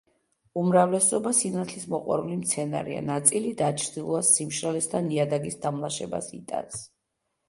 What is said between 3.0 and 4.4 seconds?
ნაწილი დაჩრდილვას,